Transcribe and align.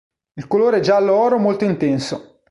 Il 0.33 0.47
colore 0.47 0.77
è 0.77 0.79
giallo 0.79 1.13
oro 1.13 1.37
molto 1.37 1.63
intenso. 1.63 2.39